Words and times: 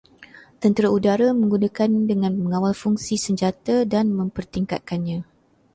Tentera 0.61 0.89
udara 0.97 1.27
menggunakan 1.41 1.89
dengan 2.11 2.33
mengawal 2.41 2.73
fungsi 2.81 3.15
senjata 3.25 3.75
dan 3.93 4.05
mempertingkatkannya 4.19 5.19